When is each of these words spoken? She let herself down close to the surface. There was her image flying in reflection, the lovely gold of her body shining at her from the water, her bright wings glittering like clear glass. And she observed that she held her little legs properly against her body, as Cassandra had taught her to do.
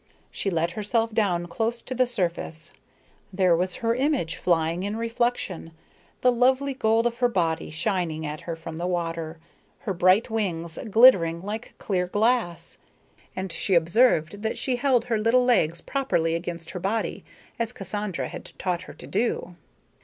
She 0.31 0.49
let 0.49 0.71
herself 0.71 1.13
down 1.13 1.45
close 1.45 1.83
to 1.83 1.93
the 1.93 2.07
surface. 2.07 2.71
There 3.31 3.55
was 3.55 3.75
her 3.85 3.93
image 3.93 4.35
flying 4.35 4.81
in 4.81 4.95
reflection, 4.97 5.73
the 6.21 6.31
lovely 6.31 6.73
gold 6.73 7.05
of 7.05 7.19
her 7.19 7.27
body 7.27 7.69
shining 7.69 8.25
at 8.25 8.41
her 8.41 8.55
from 8.55 8.77
the 8.77 8.87
water, 8.87 9.37
her 9.81 9.93
bright 9.93 10.31
wings 10.31 10.79
glittering 10.89 11.43
like 11.43 11.75
clear 11.77 12.07
glass. 12.07 12.79
And 13.35 13.51
she 13.51 13.75
observed 13.75 14.41
that 14.41 14.57
she 14.57 14.77
held 14.77 15.05
her 15.05 15.19
little 15.19 15.45
legs 15.45 15.81
properly 15.81 16.33
against 16.33 16.71
her 16.71 16.79
body, 16.79 17.23
as 17.59 17.71
Cassandra 17.71 18.27
had 18.27 18.53
taught 18.57 18.81
her 18.89 18.93
to 18.95 19.05
do. 19.05 19.55